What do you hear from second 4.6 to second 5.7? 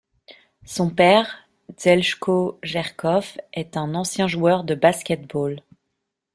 de basket-ball.